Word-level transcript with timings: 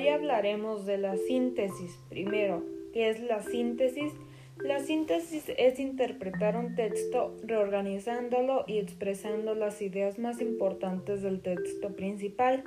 Hoy 0.00 0.08
hablaremos 0.08 0.86
de 0.86 0.96
la 0.96 1.14
síntesis. 1.18 2.00
Primero, 2.08 2.64
¿qué 2.94 3.10
es 3.10 3.20
la 3.20 3.42
síntesis? 3.42 4.14
La 4.56 4.80
síntesis 4.80 5.52
es 5.58 5.78
interpretar 5.78 6.56
un 6.56 6.74
texto 6.74 7.36
reorganizándolo 7.42 8.64
y 8.66 8.78
expresando 8.78 9.54
las 9.54 9.82
ideas 9.82 10.18
más 10.18 10.40
importantes 10.40 11.20
del 11.20 11.42
texto 11.42 11.94
principal. 11.96 12.64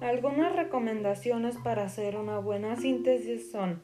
Algunas 0.00 0.56
recomendaciones 0.56 1.56
para 1.58 1.84
hacer 1.84 2.16
una 2.16 2.40
buena 2.40 2.74
síntesis 2.74 3.52
son 3.52 3.80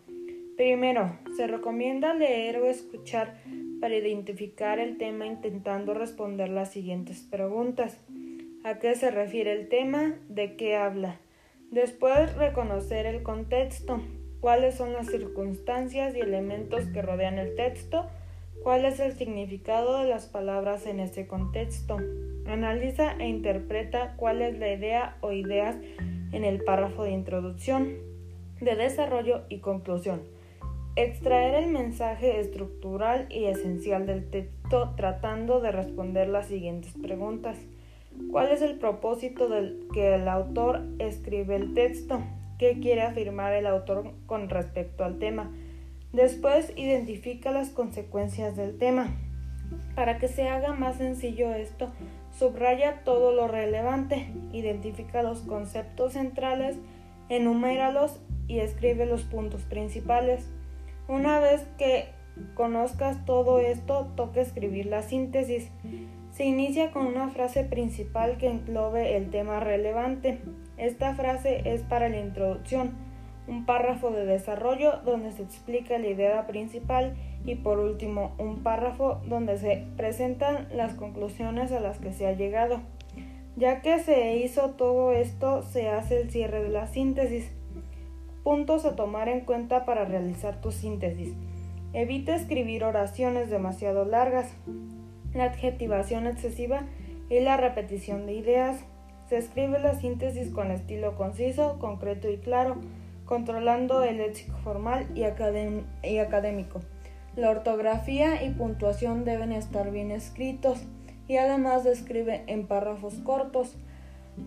Primero, 0.57 1.17
se 1.37 1.47
recomienda 1.47 2.13
leer 2.13 2.57
o 2.57 2.67
escuchar 2.67 3.41
para 3.81 3.95
identificar 3.95 4.81
el 4.81 4.99
tema 4.99 5.27
intentando 5.27 5.95
responder 5.95 6.49
las 6.49 6.73
siguientes 6.73 7.21
preguntas. 7.21 8.01
¿A 8.65 8.81
qué 8.81 8.97
se 8.97 9.13
refiere 9.13 9.53
el 9.53 9.69
tema? 9.69 10.17
¿De 10.29 10.57
qué 10.57 10.75
habla? 10.75 11.21
Después, 11.75 12.33
reconocer 12.37 13.05
el 13.05 13.25
contexto. 13.25 14.01
¿Cuáles 14.41 14.77
son 14.77 14.93
las 14.93 15.09
circunstancias 15.09 16.15
y 16.15 16.21
elementos 16.21 16.85
que 16.85 17.03
rodean 17.03 17.37
el 17.37 17.57
texto? 17.57 18.07
¿Cuál 18.63 18.85
es 18.85 19.01
el 19.01 19.15
significado 19.15 19.99
de 19.99 20.09
las 20.09 20.27
palabras 20.27 20.87
en 20.87 21.01
ese 21.01 21.27
contexto? 21.27 21.97
Analiza 22.47 23.17
e 23.19 23.27
interpreta 23.27 24.15
cuál 24.17 24.41
es 24.41 24.57
la 24.57 24.73
idea 24.73 25.17
o 25.21 25.33
ideas 25.33 25.75
en 26.31 26.45
el 26.45 26.63
párrafo 26.63 27.03
de 27.03 27.11
introducción, 27.11 27.97
de 28.61 28.77
desarrollo 28.77 29.43
y 29.49 29.59
conclusión. 29.59 30.23
Extraer 30.95 31.65
el 31.65 31.73
mensaje 31.73 32.39
estructural 32.39 33.27
y 33.31 33.47
esencial 33.47 34.07
del 34.07 34.31
texto 34.31 34.95
tratando 34.97 35.59
de 35.59 35.73
responder 35.73 36.29
las 36.29 36.47
siguientes 36.47 36.95
preguntas. 37.03 37.59
¿Cuál 38.31 38.51
es 38.51 38.63
el 38.63 38.79
propósito 38.79 39.49
del 39.49 39.87
que 39.93 40.15
el 40.15 40.29
autor 40.29 40.83
escribe 40.99 41.57
el 41.57 41.75
texto? 41.75 42.23
¿Qué 42.59 42.79
quiere 42.81 43.03
afirmar 43.03 43.53
el 43.53 43.67
autor 43.67 44.13
con 44.27 44.49
respecto 44.49 45.05
al 45.05 45.19
tema? 45.19 45.51
Después 46.13 46.73
identifica 46.77 47.51
las 47.51 47.71
consecuencias 47.71 48.57
del 48.57 48.79
tema. 48.79 49.09
Para 49.95 50.19
que 50.19 50.29
se 50.29 50.49
haga 50.49 50.73
más 50.73 50.97
sencillo 50.97 51.53
esto, 51.53 51.91
subraya 52.39 53.03
todo 53.05 53.33
lo 53.33 53.49
relevante, 53.49 54.29
identifica 54.53 55.23
los 55.23 55.41
conceptos 55.41 56.13
centrales, 56.13 56.77
enuméralos 57.29 58.21
y 58.47 58.61
escribe 58.61 59.07
los 59.07 59.23
puntos 59.23 59.63
principales. 59.63 60.49
Una 61.09 61.41
vez 61.41 61.67
que 61.79 62.09
conozcas 62.55 63.25
todo 63.25 63.59
esto, 63.59 64.09
toca 64.17 64.41
escribir 64.41 64.87
la 64.87 65.03
síntesis. 65.03 65.71
Se 66.33 66.45
inicia 66.45 66.91
con 66.91 67.07
una 67.07 67.29
frase 67.29 67.65
principal 67.65 68.39
que 68.39 68.49
englobe 68.49 69.17
el 69.17 69.31
tema 69.31 69.61
relevante. 69.61 70.41
Esta 70.77 71.15
frase 71.15 71.63
es 71.73 71.83
para 71.83 72.09
la 72.09 72.19
introducción, 72.19 72.93
un 73.47 73.67
párrafo 73.67 74.11
de 74.11 74.25
desarrollo 74.25 75.01
donde 75.05 75.31
se 75.33 75.43
explica 75.43 75.99
la 75.99 76.09
idea 76.09 76.47
principal 76.47 77.15
y 77.45 77.57
por 77.57 77.79
último 77.79 78.35
un 78.39 78.63
párrafo 78.63 79.21
donde 79.27 79.59
se 79.59 79.85
presentan 79.97 80.69
las 80.75 80.95
conclusiones 80.95 81.71
a 81.73 81.81
las 81.81 81.99
que 81.99 82.13
se 82.13 82.27
ha 82.27 82.33
llegado. 82.33 82.81
Ya 83.57 83.83
que 83.83 84.01
se 84.01 84.37
hizo 84.39 84.71
todo 84.71 85.13
esto, 85.13 85.63
se 85.63 85.89
hace 85.89 86.23
el 86.23 86.31
cierre 86.31 86.63
de 86.63 86.71
la 86.71 86.89
síntesis. 86.89 87.53
Puntos 88.43 88.85
a 88.85 88.97
tomar 88.97 89.29
en 89.29 89.43
cuenta 89.43 89.85
para 89.85 90.05
realizar 90.05 90.61
tu 90.61 90.73
síntesis. 90.73 91.35
Evita 91.95 92.35
escribir 92.35 92.83
oraciones 92.83 93.51
demasiado 93.51 94.05
largas, 94.05 94.53
la 95.33 95.45
adjetivación 95.45 96.27
excesiva 96.27 96.83
y 97.31 97.39
la 97.39 97.57
repetición 97.57 98.27
de 98.27 98.35
ideas. 98.35 98.85
Se 99.29 99.39
escribe 99.39 99.79
la 99.79 99.95
síntesis 99.95 100.51
con 100.51 100.73
estilo 100.73 101.15
conciso, 101.17 101.79
concreto 101.79 102.29
y 102.29 102.39
claro, 102.39 102.79
controlando 103.25 104.03
el 104.03 104.19
léxico 104.19 104.57
formal 104.65 105.07
y, 105.15 105.23
académico. 105.23 106.81
La 107.37 107.51
ortografía 107.51 108.45
y 108.45 108.51
puntuación 108.51 109.25
deben 109.25 109.53
estar 109.53 109.93
bien 109.93 110.11
escritos 110.11 110.83
y 111.29 111.37
además 111.37 111.85
describe 111.85 112.43
en 112.49 112.67
párrafos 112.67 113.15
cortos. 113.21 113.77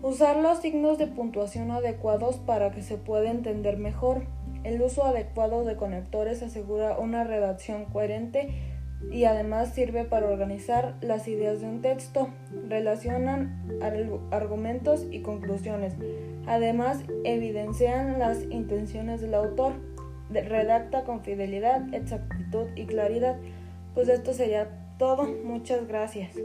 Usar 0.02 0.36
los 0.36 0.58
signos 0.58 0.98
de 0.98 1.06
puntuación 1.06 1.70
adecuados 1.70 2.36
para 2.36 2.72
que 2.72 2.82
se 2.82 2.98
pueda 2.98 3.30
entender 3.30 3.78
mejor. 3.78 4.26
El 4.64 4.82
uso 4.82 5.04
adecuado 5.04 5.64
de 5.64 5.76
conectores 5.76 6.42
asegura 6.42 6.98
una 6.98 7.24
redacción 7.24 7.84
coherente 7.86 8.48
y 9.10 9.24
además 9.24 9.74
sirve 9.74 10.04
para 10.04 10.26
organizar 10.28 10.96
las 11.00 11.28
ideas 11.28 11.60
de 11.60 11.68
un 11.68 11.80
texto. 11.80 12.28
Relacionan 12.68 13.80
argumentos 14.30 15.06
y 15.10 15.22
conclusiones. 15.22 15.94
Además, 16.46 17.02
evidencian 17.24 18.18
las 18.18 18.42
intenciones 18.50 19.20
del 19.20 19.34
autor. 19.34 19.74
Redacta 20.30 21.04
con 21.04 21.22
fidelidad, 21.22 21.94
exactitud 21.94 22.66
y 22.74 22.86
claridad. 22.86 23.36
Pues 23.94 24.08
esto 24.08 24.32
sería 24.32 24.68
todo. 24.98 25.24
Muchas 25.44 25.86
gracias. 25.86 26.36